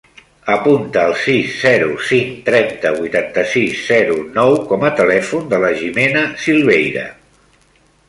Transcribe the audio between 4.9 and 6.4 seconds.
a telèfon de la Jimena